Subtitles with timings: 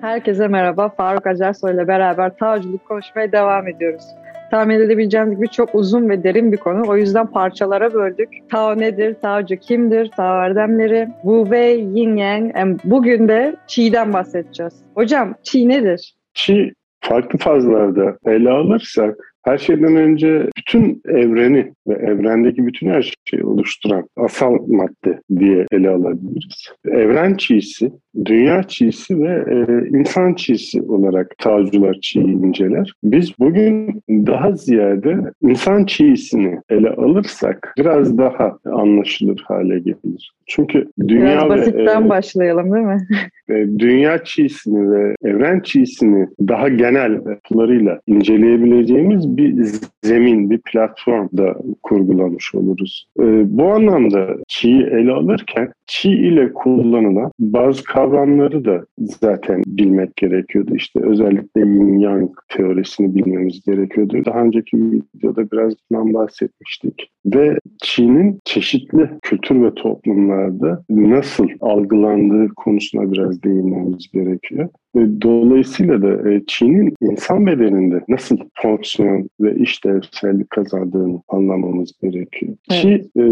[0.00, 0.88] Herkese merhaba.
[0.88, 4.04] Faruk Acarsoy ile beraber tavcılık konuşmaya devam ediyoruz.
[4.50, 6.82] Tahmin edebileceğiniz gibi çok uzun ve derin bir konu.
[6.88, 8.28] O yüzden parçalara böldük.
[8.50, 9.14] Tao nedir?
[9.22, 10.10] Taocu kimdir?
[10.16, 12.80] Tao erdemleri, Wu Wei, Yin Yang.
[12.84, 14.74] Bugün de Qi'den bahsedeceğiz.
[14.94, 16.14] Hocam Qi nedir?
[16.34, 23.44] Qi farklı fazlarda ele alırsak her şeyden önce bütün evreni ve evrendeki bütün her şeyi
[23.44, 26.68] oluşturan asal madde diye ele alabiliriz.
[26.84, 27.92] Evren çiğsi,
[28.24, 32.92] dünya çiğsi ve e, insan çiğsi olarak tavcılar çiği inceler.
[33.04, 40.32] Biz bugün daha ziyade insan çiğsini ele alırsak biraz daha anlaşılır hale gelir.
[40.46, 42.98] Çünkü dünya Biraz basitten ve, e, başlayalım değil mi?
[43.50, 49.66] E, dünya çiğsini ve evren çiğsini daha genel yapılarıyla inceleyebileceğimiz bir
[50.02, 53.06] zemin, bir platformda kurgulamış oluruz.
[53.20, 53.24] E,
[53.58, 60.76] bu anlamda çiğ ele alırken çiğ ile kullanılan bazı kavramları da zaten bilmek gerekiyordu.
[60.76, 64.24] İşte özellikle yin yang teorisini bilmemiz gerekiyordu.
[64.24, 67.10] Daha önceki videoda biraz bundan bahsetmiştik.
[67.26, 74.68] Ve Çin'in çeşitli kültür ve toplumlarda nasıl algılandığı konusuna biraz değinmemiz gerekiyor.
[74.94, 82.52] Dolayısıyla da e, Çin'in insan bedeninde nasıl fonksiyon ve işlevsellik kazandığını anlamamız gerekiyor.
[82.70, 82.82] Evet.
[82.82, 83.24] Çi e,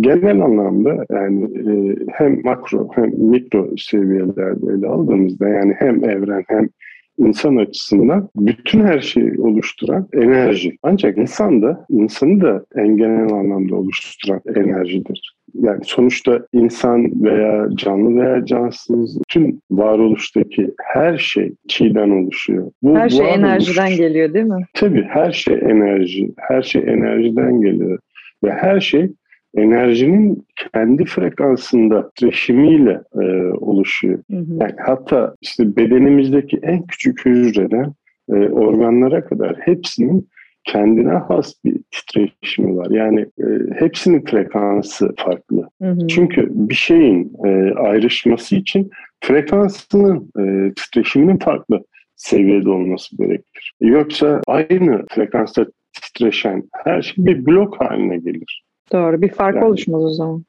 [0.00, 6.68] genel anlamda yani e, hem makro hem mikro seviyelerde ele aldığımızda yani hem evren hem
[7.18, 10.76] insan açısından bütün her şeyi oluşturan enerji.
[10.82, 15.36] Ancak insan da, insanı da en genel anlamda oluşturan enerjidir.
[15.54, 22.70] Yani sonuçta insan veya canlı veya cansız tüm varoluştaki her şey çiğden oluşuyor.
[22.82, 24.66] Bu, her şey enerjiden geliyor değil mi?
[24.74, 27.98] Tabii her şey enerji, her şey enerjiden geliyor.
[28.44, 29.10] Ve her şey
[29.56, 34.18] enerjinin kendi frekansında titreşimiyle e, oluşuyor.
[34.30, 34.52] Hı hı.
[34.60, 37.92] Yani hatta işte bedenimizdeki en küçük hücreden
[38.28, 40.28] e, organlara kadar hepsinin
[40.64, 42.90] kendine has bir titreşimi var.
[42.90, 43.46] Yani e,
[43.78, 45.68] hepsinin frekansı farklı.
[45.82, 46.06] Hı hı.
[46.08, 48.90] Çünkü bir şeyin e, ayrışması için
[49.20, 51.84] frekansının e, titreşiminin farklı
[52.16, 53.74] seviyede olması gerekir.
[53.80, 55.66] Yoksa aynı frekansta
[56.02, 58.64] titreşen her şey bir blok haline gelir.
[58.92, 59.22] Doğru.
[59.22, 60.44] Bir fark yani, oluşmaz o zaman.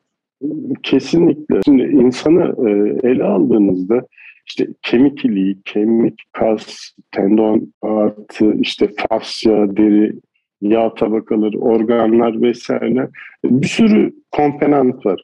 [0.84, 1.60] Kesinlikle.
[1.66, 2.72] Şimdi insanı e,
[3.10, 4.06] ele aldığınızda
[4.48, 10.14] işte kemik iliği, kemik, kas, tendon artı işte fasya, deri,
[10.62, 13.10] yağ tabakaları, organlar vesaire
[13.46, 15.24] bir sürü komponent var.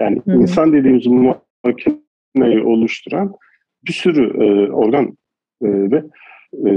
[0.00, 0.36] Yani Hı-hı.
[0.36, 1.06] insan dediğimiz
[1.64, 3.32] makineyi oluşturan
[3.86, 5.04] bir sürü e, organ
[5.62, 6.04] e, ve
[6.66, 6.70] e,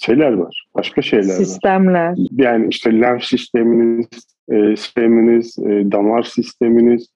[0.00, 0.66] şeyler var.
[0.74, 2.08] Başka şeyler Sistemler.
[2.08, 2.14] var.
[2.14, 2.46] Sistemler.
[2.50, 4.06] Yani işte lenf sisteminiz,
[4.50, 7.08] e, sisteminiz, e, damar sisteminiz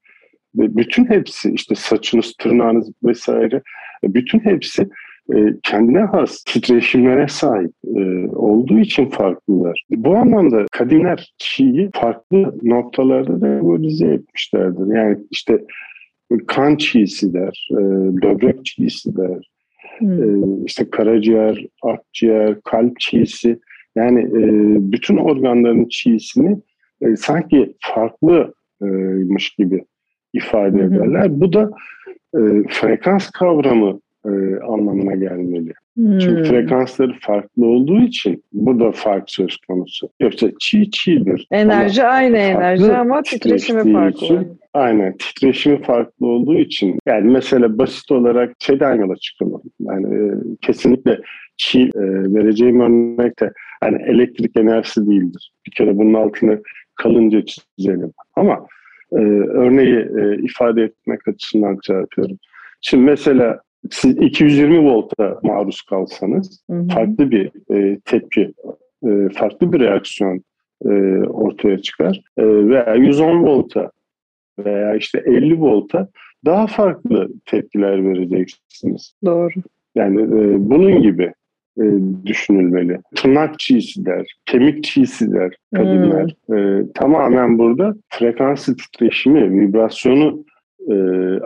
[0.55, 3.63] bütün hepsi işte saçınız, tırnağınız vesaire
[4.05, 4.89] e, bütün hepsi
[5.35, 9.85] e, kendine has titreşimlere sahip e, olduğu için farklılar.
[9.91, 14.97] Bu anlamda kadimler Çiğ'yi farklı noktalarda da kategorize etmişlerdir.
[14.97, 15.59] Yani işte
[16.47, 17.69] kan çiğsi der,
[18.23, 19.51] böbrek çiğsi der,
[19.99, 20.65] hmm.
[20.65, 23.59] işte karaciğer, akciğer, kalp çiğsi
[23.97, 24.29] yani
[24.93, 26.57] bütün organların çiğsini
[27.01, 29.84] e, sanki farklımış gibi
[30.32, 31.20] ifade ederler.
[31.20, 31.41] Hı hı.
[31.41, 31.70] Bu da
[32.34, 34.31] e, frekans kavramı e,
[34.69, 35.72] anlamına gelmeli.
[35.97, 36.19] Hmm.
[36.19, 40.09] Çünkü frekansları farklı olduğu için bu da fark söz konusu.
[40.21, 41.47] Yoksa çiğ çiğdir.
[41.50, 44.26] Enerji ama aynı enerji ama titreşimi farklı.
[44.26, 49.62] Için, aynen titreşimi farklı olduğu için yani mesela basit olarak şeyden yola çıkalım.
[49.81, 50.21] Yani e,
[50.60, 51.21] kesinlikle
[51.56, 52.03] çiğ e,
[52.34, 53.53] vereceğim örnekte
[53.84, 55.53] yani elektrik enerjisi değildir.
[55.66, 56.62] Bir kere bunun altını
[56.94, 58.12] kalınca çizelim.
[58.37, 58.66] Ama
[59.12, 62.39] e, örneği e, ifade etmek açısından şey yapıyorum.
[62.81, 66.89] Şimdi mesela siz 220 volta maruz kalsanız hı hı.
[66.89, 68.53] farklı bir e, tepki,
[69.06, 70.43] e, farklı bir reaksiyon
[70.84, 70.91] e,
[71.27, 72.21] ortaya çıkar.
[72.37, 73.91] E, veya 110 volta
[74.59, 76.09] veya işte 50 volta
[76.45, 79.15] daha farklı tepkiler vereceksiniz.
[79.25, 79.55] Doğru.
[79.95, 81.33] Yani e, bunun gibi
[81.80, 81.84] e,
[82.27, 83.01] düşünülmeli.
[83.15, 86.34] Tırnak çiğsi der, kemik çiğsi der kadınlar.
[86.47, 86.57] Hmm.
[86.57, 90.45] E, tamamen burada frekansı titreşimi, vibrasyonu
[90.89, 90.95] e,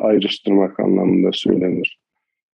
[0.01, 1.99] ayrıştırmak anlamında söylenir.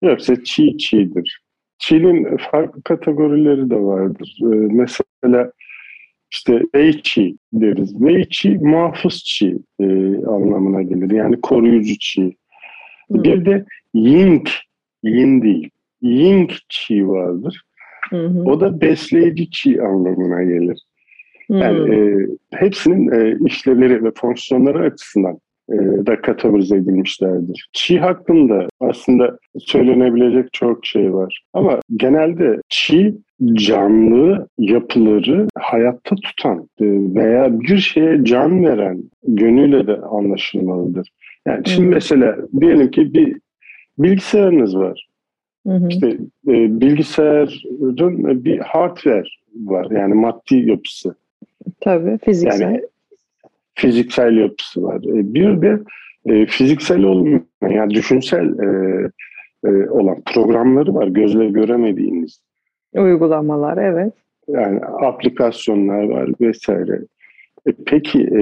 [0.02, 1.40] Yoksa çiğ çiğdir.
[1.78, 4.38] Çiğ'nin farklı kategorileri de vardır.
[4.42, 5.52] E, mesela
[6.32, 6.62] işte
[7.04, 7.94] Qi deriz.
[8.30, 9.84] Qi muhafız Qi e,
[10.26, 11.10] anlamına gelir.
[11.10, 12.36] Yani koruyucu Qi.
[13.08, 13.24] Hmm.
[13.24, 13.64] Bir de
[13.94, 14.48] Ying,
[15.02, 15.70] Yin değil.
[16.02, 17.62] Ying Qi vardır.
[18.10, 18.42] Hı hı.
[18.44, 20.78] O da besleyici Qi anlamına gelir.
[21.48, 25.38] Yani e, hepsinin e, işlevleri ve fonksiyonları açısından
[26.06, 27.68] da kategorize edilmişlerdir.
[27.72, 31.44] Çi hakkında aslında söylenebilecek çok şey var.
[31.52, 33.14] Ama genelde çi
[33.52, 41.08] canlı yapıları hayatta tutan e, veya bir şeye can veren yönüyle de anlaşılmalıdır.
[41.46, 43.36] Yani şimdi mesela diyelim ki bir
[43.98, 45.06] bilgisayarınız var.
[45.66, 45.88] Hı hı.
[45.88, 46.08] İşte
[46.48, 51.14] e, bilgisayarın bir hardware var yani maddi yapısı.
[51.80, 52.60] Tabii fiziksel.
[52.60, 52.82] Yani
[53.74, 54.96] fiziksel yapısı var.
[54.96, 55.78] E, bir de
[56.26, 59.10] e, fiziksel olmayan yani düşünsel e,
[59.64, 62.40] e, olan programları var gözle göremediğiniz.
[62.94, 64.12] Uygulamalar evet.
[64.48, 67.00] Yani aplikasyonlar var vesaire.
[67.66, 68.40] E, peki e,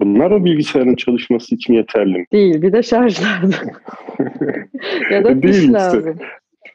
[0.00, 2.26] bunlar o bilgisayarın çalışması için yeterli mi?
[2.32, 3.70] Değil bir de şarj lazım.
[5.10, 6.16] ya da fiş Değil lazım.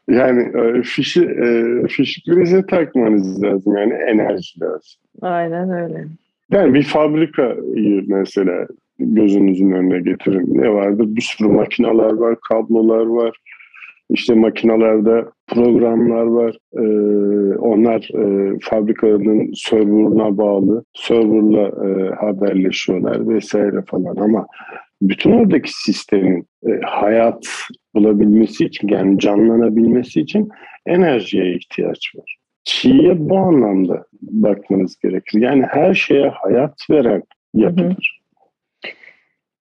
[0.10, 5.02] Yani e, fişi, e, fişi prize takmanız lazım yani enerji lazım.
[5.22, 6.06] Aynen öyle.
[6.52, 8.68] Yani bir fabrikayı mesela
[9.00, 10.62] gözünüzün önüne getirin.
[10.62, 11.06] Ne vardır?
[11.08, 13.38] Bir sürü makineler var, kablolar var.
[14.10, 16.58] İşte makinalarda programlar var.
[16.74, 20.84] Ee, onlar e, fabrikanın serverına bağlı.
[20.94, 24.48] Serverla e, haberleşiyorlar vesaire falan ama
[25.10, 27.48] bütün oradaki sistemin e, hayat
[27.96, 30.50] bulabilmesi için yani canlanabilmesi için
[30.86, 32.38] enerjiye ihtiyaç var.
[32.64, 35.42] Çiğ'ye bu anlamda bakmanız gerekir.
[35.42, 37.24] Yani her şeye hayat veren
[37.54, 38.20] yapıdır.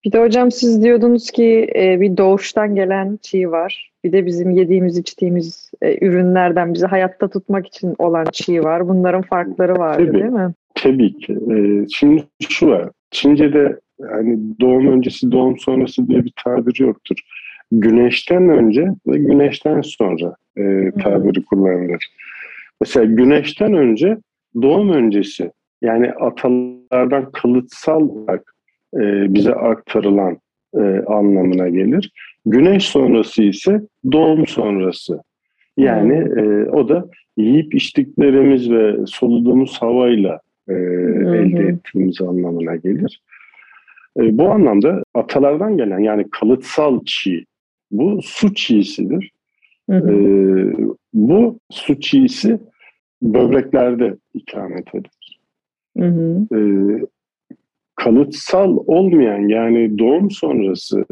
[0.05, 3.93] Bir de hocam siz diyordunuz ki e, bir doğuştan gelen çiğ var.
[4.05, 8.89] Bir de bizim yediğimiz içtiğimiz e, ürünlerden bizi hayatta tutmak için olan çiğ var.
[8.89, 10.55] Bunların farkları var değil mi?
[10.75, 11.33] Tabii ki.
[11.33, 12.91] E, şimdi şu var.
[13.11, 17.17] Çince'de yani doğum öncesi doğum sonrası diye bir tabir yoktur.
[17.73, 22.06] Güneşten önce ve güneşten sonra e, tabiri kullanılır.
[22.81, 24.17] Mesela güneşten önce
[24.62, 25.50] doğum öncesi
[25.83, 28.55] yani atalardan kalıtsal olarak
[28.94, 30.39] e, bize aktarılan
[30.75, 32.12] e, anlamına gelir.
[32.47, 33.81] Güneş sonrası ise
[34.12, 35.23] doğum sonrası.
[35.77, 43.23] Yani e, o da yiyip içtiklerimiz ve soluduğumuz havayla e, elde ettiğimiz anlamına gelir.
[44.20, 47.44] E, bu anlamda atalardan gelen yani kalıtsal çiğ,
[47.91, 49.31] bu su çiğsidir.
[49.91, 50.03] E,
[51.14, 52.59] bu su çiğsi
[53.23, 55.38] böbreklerde ikamet eder.
[55.99, 56.56] Hı hı.
[56.56, 56.61] E,
[57.97, 61.05] kalıtsal olmayan yani doğum sonrası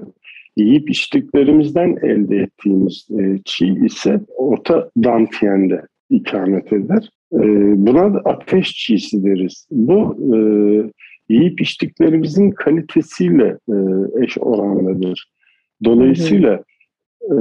[0.56, 7.10] yiyip içtiklerimizden elde ettiğimiz e, çiğ ise orta dantiyende ikamet eder.
[7.32, 7.40] E,
[7.86, 9.66] buna da ateş çiğsi deriz.
[9.70, 10.38] Bu e,
[11.30, 13.76] yiyip içtiklerimizin kalitesiyle e,
[14.24, 15.30] eş oranlıdır.
[15.84, 16.64] Dolayısıyla
[17.22, 17.36] e,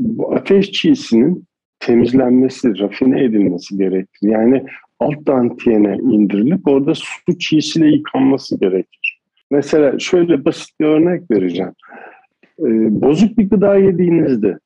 [0.00, 1.44] bu ateş çiğsinin
[1.80, 4.18] temizlenmesi, rafine edilmesi gerekir.
[4.22, 4.64] Yani
[5.00, 9.20] alt dantiyene indirilip orada su çiğsiyle yıkanması gerekir.
[9.50, 11.72] Mesela şöyle basit bir örnek vereceğim.
[12.58, 14.58] Ee, bozuk bir gıda yediğinizde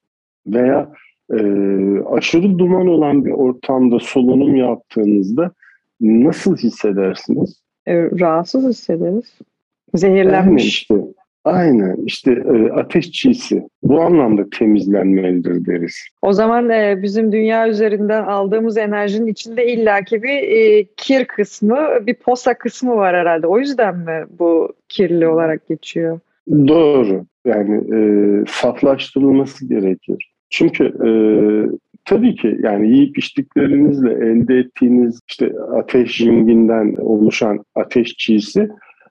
[0.46, 0.92] veya
[1.30, 1.38] e,
[2.00, 5.52] aşırı duman olan bir ortamda solunum yaptığınızda
[6.00, 7.63] nasıl hissedersiniz?
[7.86, 9.38] E, rahatsız hissederiz.
[9.94, 10.62] Zehirlenmiş.
[10.62, 10.94] Yani işte
[11.44, 15.96] Aynen işte e, ateş çiğsi bu anlamda temizlenmelidir deriz.
[16.22, 22.14] O zaman e, bizim dünya üzerinden aldığımız enerjinin içinde illaki bir e, kir kısmı, bir
[22.14, 23.46] posa kısmı var herhalde.
[23.46, 26.20] O yüzden mi bu kirli olarak geçiyor?
[26.50, 27.24] Doğru.
[27.44, 27.98] Yani e,
[28.48, 30.33] saflaştırılması gerekir.
[30.50, 31.08] Çünkü e,
[32.04, 38.68] tabii ki yani yiyip içtiklerinizle elde ettiğiniz işte ateş jinginden oluşan ateş çiğsi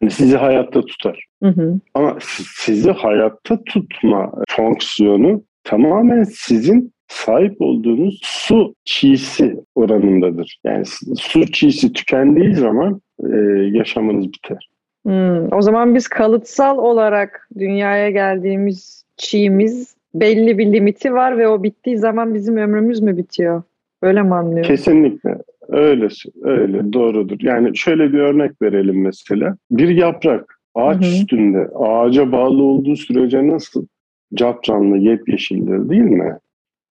[0.09, 1.25] sizi hayatta tutar.
[1.43, 1.79] Hı hı.
[1.93, 2.17] Ama
[2.55, 10.59] sizi hayatta tutma fonksiyonu tamamen sizin sahip olduğunuz su çiğsi oranındadır.
[10.63, 10.85] Yani
[11.17, 13.01] su çiğsi tükendiği zaman
[13.33, 13.37] e,
[13.71, 14.69] yaşamınız biter.
[15.03, 21.63] Hmm, o zaman biz kalıtsal olarak dünyaya geldiğimiz çiğimiz belli bir limiti var ve o
[21.63, 23.63] bittiği zaman bizim ömrümüz mü bitiyor?
[24.01, 24.67] Öyle mi anlıyorum?
[24.67, 25.37] Kesinlikle.
[25.67, 26.07] Öyle,
[26.41, 27.37] öyle doğrudur.
[27.39, 29.57] Yani şöyle bir örnek verelim mesela.
[29.71, 31.11] Bir yaprak ağaç hı hı.
[31.11, 33.85] üstünde ağaca bağlı olduğu sürece nasıl
[34.33, 36.37] cap canlı yepyeşildir değil mi?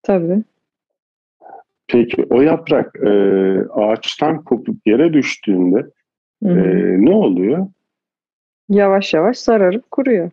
[0.02, 0.42] Tabii.
[1.88, 3.10] Peki o yaprak e,
[3.70, 5.86] ağaçtan kopup yere düştüğünde
[6.44, 6.54] e,
[7.04, 7.66] ne oluyor?
[8.68, 10.30] Yavaş yavaş sararıp kuruyor.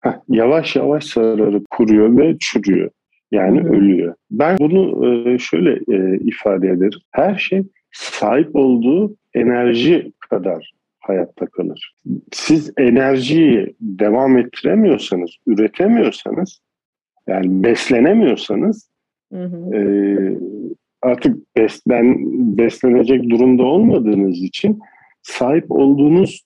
[0.00, 2.90] Heh, yavaş yavaş sararıp kuruyor ve çürüyor.
[3.32, 4.14] Yani ölüyor.
[4.30, 7.00] Ben bunu e, şöyle e, ifade ederim.
[7.10, 11.94] Her şey sahip olduğu enerji kadar hayatta kalır.
[12.32, 16.60] Siz enerjiyi devam ettiremiyorsanız, üretemiyorsanız,
[17.26, 18.90] yani beslenemiyorsanız
[19.32, 19.76] hı hı.
[19.76, 19.80] E,
[21.02, 22.16] artık beslen
[22.58, 24.78] beslenecek durumda olmadığınız için
[25.22, 26.44] sahip olduğunuz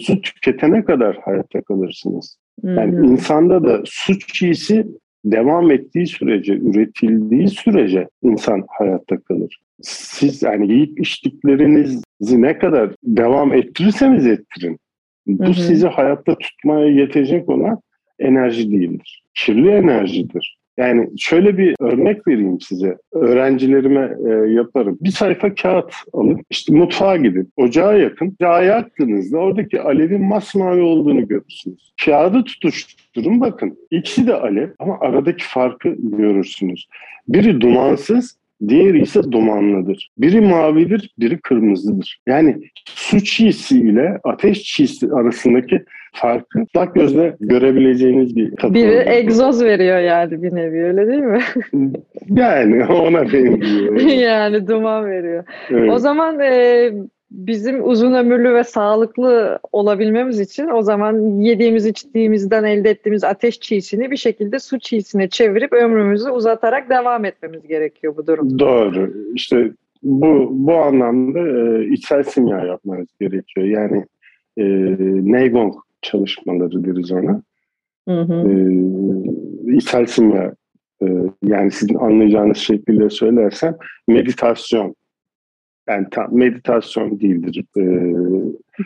[0.00, 2.38] su tüketene kadar hayatta kalırsınız.
[2.62, 3.04] Yani hmm.
[3.04, 4.86] insanda da su çiğsi
[5.24, 9.60] devam ettiği sürece, üretildiği sürece insan hayatta kalır.
[9.82, 12.02] Siz yani yiyip içtiklerinizi
[12.42, 14.78] ne kadar devam ettirirseniz ettirin.
[15.26, 15.54] Bu hı hı.
[15.54, 17.80] sizi hayatta tutmaya yetecek olan
[18.18, 19.22] enerji değildir.
[19.34, 20.59] Kirli enerjidir.
[20.76, 22.98] Yani şöyle bir örnek vereyim size.
[23.12, 24.98] Öğrencilerime e, yaparım.
[25.00, 26.40] Bir sayfa kağıt alın.
[26.50, 27.52] İşte mutfağa gidin.
[27.56, 28.36] Ocağa yakın.
[28.40, 31.92] Ocağı yaktığınızda oradaki alevin masmavi olduğunu görürsünüz.
[32.04, 33.78] Kağıdı tutuşturun bakın.
[33.90, 36.86] İkisi de alev ama aradaki farkı görürsünüz.
[37.28, 40.10] Biri dumansız, Diğeri ise dumanlıdır.
[40.18, 42.18] Biri mavidir, biri kırmızıdır.
[42.26, 48.74] Yani su çiğsi ile ateş çiğsi arasındaki farkı dak gözle görebileceğiniz bir kapı.
[48.74, 51.40] Biri egzoz veriyor yani bir nevi öyle değil mi?
[52.28, 54.00] yani ona benziyor.
[54.00, 55.44] yani duman veriyor.
[55.70, 55.90] Evet.
[55.90, 56.90] O zaman e,
[57.30, 64.10] bizim uzun ömürlü ve sağlıklı olabilmemiz için o zaman yediğimiz içtiğimizden elde ettiğimiz ateş çiğsini
[64.10, 68.58] bir şekilde su çiğsine çevirip ömrümüzü uzatarak devam etmemiz gerekiyor bu durumda.
[68.58, 69.12] Doğru.
[69.34, 69.70] İşte
[70.02, 73.66] bu bu anlamda e, içsel simya yapmanız gerekiyor.
[73.66, 74.04] Yani
[74.56, 74.64] e,
[75.32, 77.42] Neigong çalışmaları deriz ona.
[78.08, 78.48] Hı hı.
[78.48, 80.54] E, içsel simya
[81.02, 81.06] e,
[81.42, 83.76] yani sizin anlayacağınız şekilde söylersem
[84.08, 84.94] meditasyon
[85.90, 87.64] yani tam meditasyon değildir.
[87.76, 87.82] Ee,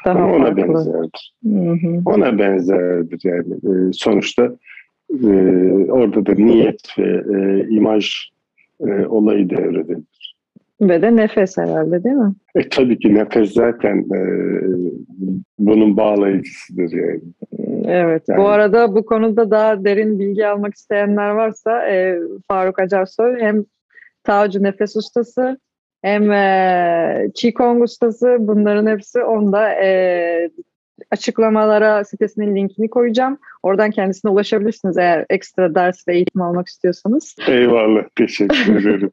[0.04, 0.56] Daha ama ona farklı.
[0.56, 1.34] benzerdir.
[1.44, 2.02] Hı hı.
[2.06, 3.54] Ona benzerdir yani.
[3.54, 4.56] Ee, sonuçta
[5.22, 5.26] e,
[5.90, 8.30] orada da niyet ve e, imaj
[8.80, 10.34] e, olayı devrededir.
[10.80, 12.32] Ve de nefes herhalde değil mi?
[12.54, 14.20] E, tabii ki nefes zaten e,
[15.58, 17.20] bunun bağlayıcısıdır yani.
[17.86, 18.22] Evet.
[18.28, 22.18] Yani, bu arada bu konuda daha derin bilgi almak isteyenler varsa e,
[22.48, 23.64] Faruk Acarsoy hem
[24.24, 25.58] Tavcı Nefes Ustası
[26.04, 30.50] hem e, Qigong ustası bunların hepsi onda e,
[31.10, 33.38] açıklamalara sitesinin linkini koyacağım.
[33.62, 37.36] Oradan kendisine ulaşabilirsiniz eğer ekstra ders ve eğitim almak istiyorsanız.
[37.48, 38.02] Eyvallah.
[38.16, 39.10] Teşekkür ederim.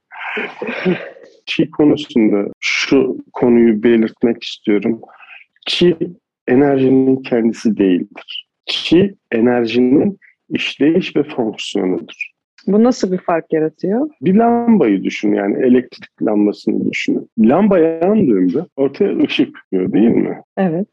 [1.46, 5.02] Qi konusunda şu konuyu belirtmek istiyorum.
[5.68, 5.98] Qi
[6.48, 8.48] enerjinin kendisi değildir.
[8.66, 10.20] Qi enerjinin
[10.50, 12.32] işleyiş ve fonksiyonudur.
[12.68, 14.10] Bu nasıl bir fark yaratıyor?
[14.22, 17.30] Bir lambayı düşün yani elektrik lambasını düşünün.
[17.40, 20.42] Lamba yandığında ortaya ışık çıkıyor değil mi?
[20.58, 20.88] Evet.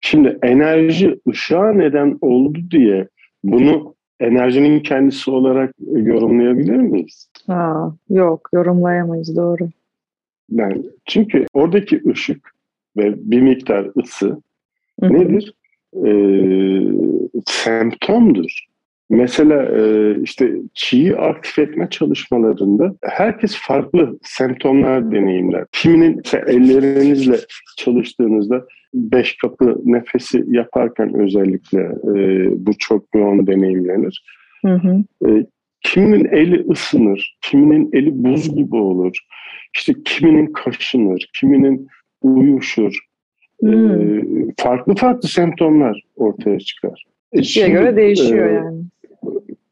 [0.00, 3.08] Şimdi enerji ışığa neden oldu diye
[3.44, 7.30] bunu enerjinin kendisi olarak yorumlayabilir miyiz?
[7.46, 9.68] Ha, yok yorumlayamayız doğru.
[10.50, 12.50] Yani çünkü oradaki ışık
[12.96, 14.42] ve bir miktar ısı
[15.00, 15.12] Hı-hı.
[15.12, 15.54] nedir?
[16.06, 16.82] Ee,
[17.46, 18.65] semptomdur.
[19.10, 25.64] Mesela e, işte çiği aktif etme çalışmalarında herkes farklı semptomlar deneyimler.
[25.72, 27.36] Kiminin ellerinizle
[27.76, 34.24] çalıştığınızda beş kapı nefesi yaparken özellikle e, bu çok yoğun deneyimlenir.
[34.64, 35.04] Hı hı.
[35.28, 35.46] E,
[35.80, 39.18] kiminin eli ısınır, kiminin eli buz gibi olur.
[39.76, 41.88] İşte kiminin kaşınır, kiminin
[42.22, 42.98] uyuşur.
[43.60, 44.50] Hmm.
[44.56, 47.04] Farklı farklı semptomlar ortaya çıkar.
[47.36, 48.82] Kişiye göre değişiyor e, yani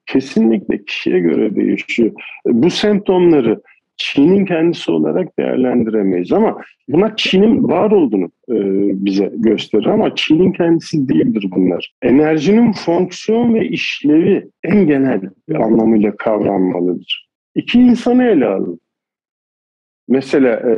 [0.06, 2.12] kesinlikle kişiye göre değişiyor.
[2.46, 3.60] Bu semptomları
[3.96, 8.56] Çin'in kendisi olarak değerlendiremeyiz ama buna Çin'in var olduğunu e,
[9.04, 11.94] bize gösterir ama Çin'in kendisi değildir bunlar.
[12.02, 15.20] Enerjinin fonksiyon ve işlevi en genel
[15.54, 17.28] anlamıyla kavranmalıdır.
[17.54, 18.80] İki insanı ele alın.
[20.08, 20.74] Mesela e,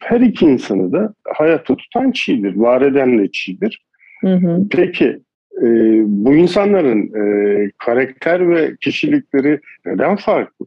[0.00, 3.86] her iki insanı da hayatta tutan çiğdir, var eden de çiğdir.
[4.20, 4.66] Hı hı.
[4.70, 5.18] Peki
[5.60, 5.66] e,
[6.06, 10.66] bu insanların e, karakter ve kişilikleri neden farklı?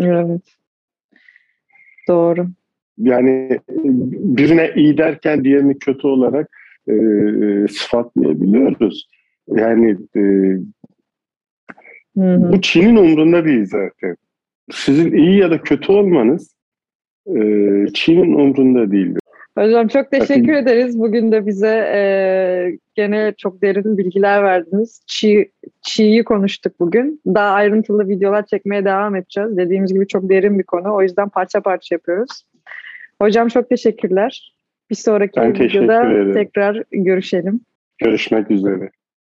[0.00, 0.56] Evet.
[2.08, 2.46] Doğru.
[2.98, 6.48] Yani birine iyi derken diğerini kötü olarak
[6.88, 6.94] e,
[7.68, 9.08] sıfatlayabiliyoruz.
[9.48, 10.20] Yani e,
[12.16, 12.52] hı hı.
[12.52, 14.16] bu Çin'in umrunda değil zaten.
[14.72, 16.54] Sizin iyi ya da kötü olmanız
[17.26, 17.38] e,
[17.94, 19.20] Çin'in umrunda değildir.
[19.58, 20.62] Hocam çok teşekkür Bakın.
[20.62, 20.98] ederiz.
[20.98, 22.00] Bugün de bize e,
[22.94, 25.02] gene çok derin bilgiler verdiniz.
[25.06, 25.50] Çiğ,
[25.82, 27.20] çiğyi konuştuk bugün.
[27.26, 29.56] Daha ayrıntılı videolar çekmeye devam edeceğiz.
[29.56, 30.94] Dediğimiz gibi çok derin bir konu.
[30.94, 32.44] O yüzden parça parça yapıyoruz.
[33.22, 34.54] Hocam çok teşekkürler.
[34.90, 37.60] Bir sonraki ben videoda tekrar görüşelim.
[37.98, 38.90] Görüşmek üzere.